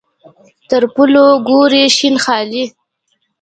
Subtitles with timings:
[0.69, 2.65] تر پلو ګوري شین خالۍ.